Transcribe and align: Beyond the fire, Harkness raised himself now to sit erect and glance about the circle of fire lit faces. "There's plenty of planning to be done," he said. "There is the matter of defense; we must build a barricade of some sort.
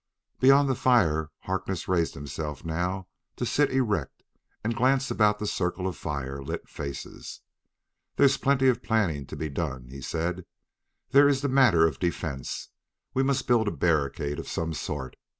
Beyond 0.39 0.67
the 0.67 0.73
fire, 0.73 1.29
Harkness 1.41 1.87
raised 1.87 2.15
himself 2.15 2.65
now 2.65 3.07
to 3.35 3.45
sit 3.45 3.69
erect 3.69 4.23
and 4.63 4.75
glance 4.75 5.11
about 5.11 5.37
the 5.37 5.45
circle 5.45 5.85
of 5.87 5.95
fire 5.95 6.41
lit 6.41 6.67
faces. 6.67 7.41
"There's 8.15 8.35
plenty 8.37 8.67
of 8.67 8.81
planning 8.81 9.27
to 9.27 9.35
be 9.35 9.47
done," 9.47 9.89
he 9.89 10.01
said. 10.01 10.47
"There 11.11 11.29
is 11.29 11.41
the 11.43 11.49
matter 11.49 11.85
of 11.85 11.99
defense; 11.99 12.69
we 13.13 13.21
must 13.21 13.45
build 13.47 13.67
a 13.67 13.71
barricade 13.71 14.39
of 14.39 14.47
some 14.49 14.73
sort. 14.73 15.17